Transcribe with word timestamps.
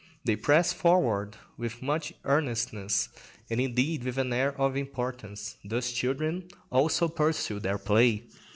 They 0.25 0.35
press 0.35 0.73
forward 0.73 1.37
with 1.57 1.83
much 1.83 2.11
earnestness, 2.23 3.09
and 3.51 3.61
indeed 3.61 4.03
with 4.03 4.17
an 4.17 4.33
air 4.33 4.59
of 4.59 4.75
importance; 4.75 5.57
thus 5.63 5.91
children 5.91 6.47
also 6.71 7.07
pursue 7.07 7.59
their 7.59 7.77
play. 7.77 8.23